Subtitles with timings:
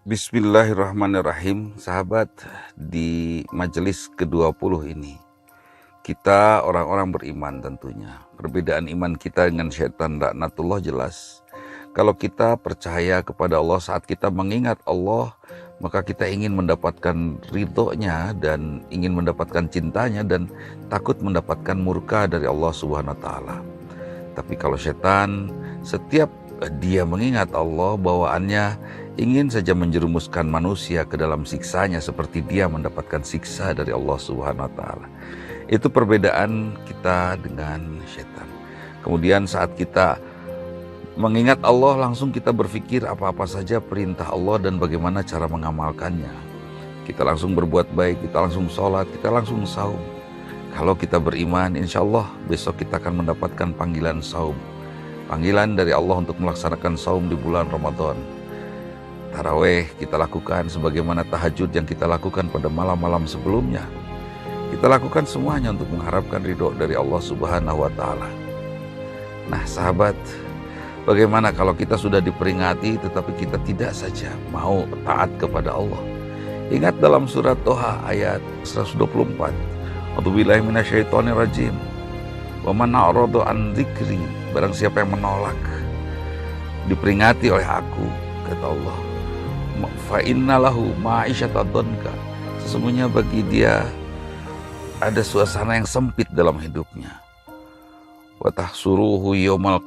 [0.00, 2.32] Bismillahirrahmanirrahim, sahabat
[2.72, 5.20] di majelis ke-20 ini.
[6.00, 8.24] Kita orang-orang beriman tentunya.
[8.32, 11.44] Perbedaan iman kita dengan syaitan laknatullah jelas.
[11.92, 15.36] Kalau kita percaya kepada Allah saat kita mengingat Allah,
[15.84, 20.48] maka kita ingin mendapatkan ridhonya dan ingin mendapatkan cintanya dan
[20.88, 23.56] takut mendapatkan murka dari Allah Subhanahu wa taala.
[24.32, 25.52] Tapi kalau setan
[25.84, 26.32] setiap
[26.80, 28.64] dia mengingat Allah bawaannya
[29.18, 34.72] ingin saja menjerumuskan manusia ke dalam siksanya seperti dia mendapatkan siksa dari Allah Subhanahu wa
[34.76, 35.08] taala.
[35.66, 38.46] Itu perbedaan kita dengan setan.
[39.02, 40.20] Kemudian saat kita
[41.18, 46.30] mengingat Allah langsung kita berpikir apa-apa saja perintah Allah dan bagaimana cara mengamalkannya.
[47.06, 49.98] Kita langsung berbuat baik, kita langsung sholat, kita langsung saum.
[50.70, 54.54] Kalau kita beriman, insya Allah besok kita akan mendapatkan panggilan saum.
[55.26, 58.39] Panggilan dari Allah untuk melaksanakan saum di bulan Ramadan
[59.30, 63.86] Taraweh kita lakukan sebagaimana tahajud yang kita lakukan pada malam-malam sebelumnya.
[64.70, 68.30] Kita lakukan semuanya untuk mengharapkan ridho dari Allah Subhanahu wa Ta'ala.
[69.50, 70.14] Nah, sahabat,
[71.06, 76.02] bagaimana kalau kita sudah diperingati tetapi kita tidak saja mau taat kepada Allah?
[76.70, 79.50] Ingat dalam surat Toha ayat 124.
[80.14, 81.74] A'udzubillahi minasyaitonir rajim.
[82.62, 84.22] Wa man a'rada an dzikri,
[84.54, 85.58] barang siapa yang menolak
[86.86, 88.06] diperingati oleh aku,
[88.50, 89.09] kata Allah,
[90.10, 90.92] fa innalahu
[92.64, 93.86] sesungguhnya bagi dia
[95.00, 97.16] ada suasana yang sempit dalam hidupnya.
[98.40, 99.80] Watah suruhu yomal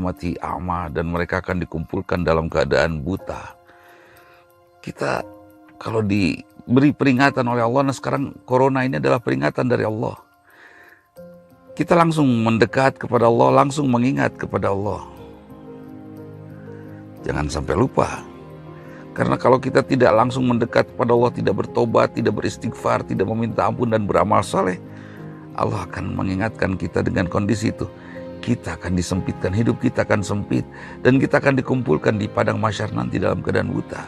[0.00, 3.56] mati ama dan mereka akan dikumpulkan dalam keadaan buta.
[4.80, 5.24] Kita
[5.76, 10.16] kalau diberi peringatan oleh Allah nah sekarang corona ini adalah peringatan dari Allah.
[11.76, 15.04] Kita langsung mendekat kepada Allah langsung mengingat kepada Allah.
[17.24, 18.27] Jangan sampai lupa
[19.18, 23.90] karena kalau kita tidak langsung mendekat kepada Allah, tidak bertobat, tidak beristighfar, tidak meminta ampun
[23.90, 24.78] dan beramal saleh,
[25.58, 27.90] Allah akan mengingatkan kita dengan kondisi itu.
[28.38, 30.62] Kita akan disempitkan, hidup kita akan sempit,
[31.02, 34.06] dan kita akan dikumpulkan di padang masyar nanti dalam keadaan buta.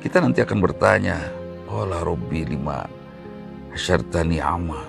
[0.00, 1.20] Kita nanti akan bertanya,
[1.68, 2.88] Ola Robbi lima
[3.76, 4.88] syartani ama.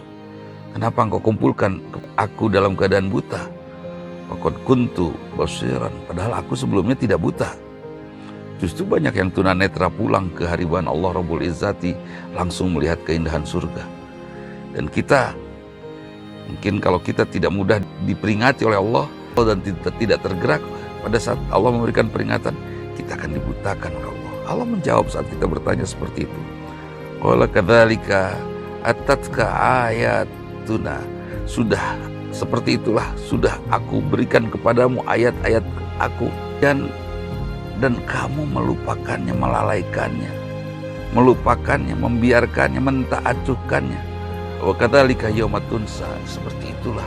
[0.71, 1.83] Kenapa engkau kumpulkan
[2.15, 3.51] aku dalam keadaan buta?
[4.31, 5.91] Wakot kuntu basiran.
[6.07, 7.64] Padahal aku sebelumnya tidak buta.
[8.55, 11.91] Justru banyak yang tunanetra pulang ke hariban Allah Rabbul Izzati
[12.31, 13.83] langsung melihat keindahan surga.
[14.71, 15.35] Dan kita
[16.47, 19.05] mungkin kalau kita tidak mudah diperingati oleh Allah
[19.35, 19.59] dan
[19.99, 20.63] tidak, tergerak
[21.03, 22.55] pada saat Allah memberikan peringatan,
[22.95, 24.33] kita akan dibutakan oleh Allah.
[24.47, 26.39] Allah menjawab saat kita bertanya seperti itu.
[27.19, 28.31] Qala kadzalika
[28.87, 29.51] atatka
[29.91, 31.03] ayatuna.
[31.43, 31.99] Sudah
[32.31, 35.63] seperti itulah sudah aku berikan kepadamu ayat-ayat
[35.99, 36.27] aku
[36.59, 36.87] dan
[37.83, 40.31] dan kamu melupakannya, melalaikannya,
[41.11, 44.01] melupakannya, membiarkannya, mentaacuhkannya.
[44.63, 47.05] Wa kadzalika yaumatunsa, seperti itulah.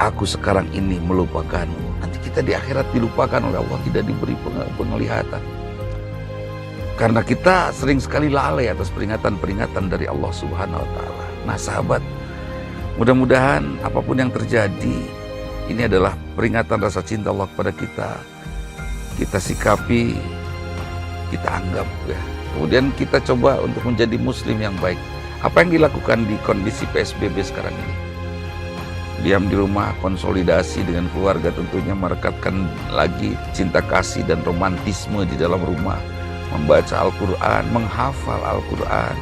[0.00, 2.00] Aku sekarang ini melupakanmu.
[2.00, 4.34] Nanti kita di akhirat dilupakan oleh Allah, tidak diberi
[4.78, 5.42] penglihatan.
[6.98, 11.26] Karena kita sering sekali lalai atas peringatan-peringatan dari Allah Subhanahu wa taala.
[11.46, 12.02] Nah, sahabat,
[12.98, 14.98] mudah-mudahan apa pun yang terjadi,
[15.70, 18.10] ini adalah peringatan rasa cinta Allah kepada kita.
[19.14, 20.18] Kita sikapi,
[21.30, 22.18] kita anggap ya.
[22.52, 24.98] Kemudian kita coba untuk menjadi muslim yang baik.
[25.42, 27.94] Apa yang dilakukan di kondisi PSBB sekarang ini?
[29.22, 35.62] Diam di rumah, konsolidasi dengan keluarga tentunya merekatkan lagi cinta kasih dan romantisme di dalam
[35.62, 35.98] rumah.
[36.50, 39.14] Membaca Al-Quran, menghafal Al-Quran.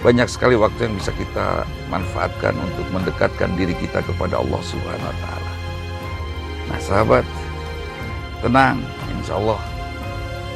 [0.00, 5.18] Banyak sekali waktu yang bisa kita manfaatkan untuk mendekatkan diri kita kepada Allah Subhanahu wa
[5.22, 5.53] taala.
[6.68, 7.24] Nah sahabat,
[8.40, 8.80] tenang,
[9.20, 9.60] insya Allah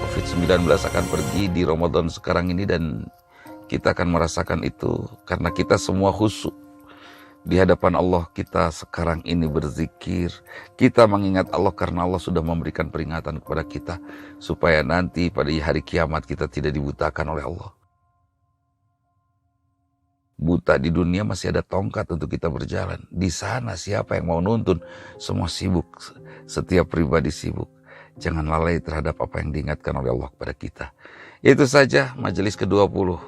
[0.04, 3.06] COVID-19 akan pergi di Ramadan sekarang ini dan
[3.69, 6.56] kita akan merasakan itu karena kita semua khusyuk
[7.48, 10.32] di hadapan Allah kita sekarang ini berzikir.
[10.74, 13.94] Kita mengingat Allah karena Allah sudah memberikan peringatan kepada kita
[14.42, 17.78] supaya nanti pada hari kiamat kita tidak dibutakan oleh Allah
[20.38, 23.02] buta di dunia masih ada tongkat untuk kita berjalan.
[23.10, 24.78] Di sana siapa yang mau nuntun?
[25.18, 25.98] Semua sibuk,
[26.46, 27.66] setiap pribadi sibuk.
[28.18, 30.86] Jangan lalai terhadap apa yang diingatkan oleh Allah kepada kita.
[31.42, 33.18] Itu saja majelis ke-20.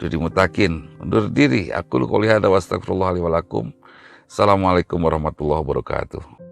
[0.00, 1.68] Duri mutakin, undur diri.
[1.68, 3.76] Aku lu kuliah wa astagfirullahaladzim.
[4.24, 6.51] Assalamualaikum warahmatullahi wabarakatuh.